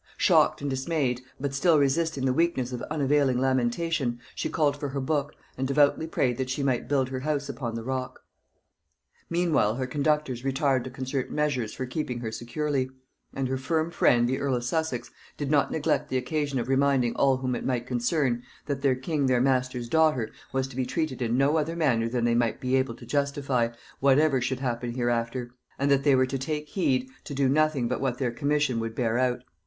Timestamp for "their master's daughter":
19.27-20.31